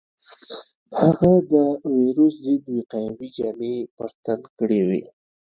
هغه 1.01 1.31
د 1.51 1.53
وېروس 1.93 2.35
ضد 2.45 2.63
وقايوي 2.77 3.27
جامې 3.37 3.75
پر 3.95 4.09
تن 4.23 4.39
کړې 4.59 4.81
وې. 4.87 5.03